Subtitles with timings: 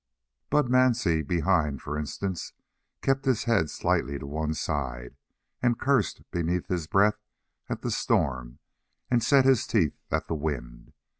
[0.49, 2.53] Bud Mansie behind, for instance,
[3.03, 5.15] kept his head slightly to one side
[5.61, 7.19] and cursed beneath his breath
[7.69, 8.57] at the storm
[9.11, 10.93] and set his teeth at the wind.